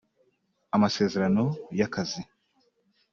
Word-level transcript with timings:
amasezerano 0.75 1.43
y’akazi 1.79 2.21